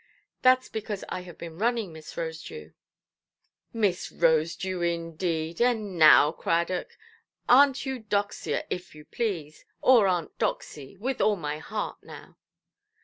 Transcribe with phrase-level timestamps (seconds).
[0.43, 2.73] "Thatʼs because I have been running, Miss Rosedew".
[3.71, 6.97] "Miss Rosedew, indeed; and now, Cradock!
[7.47, 12.35] Aunt Eudoxia, if you please, or Aunt Doxy, with all my heart, now".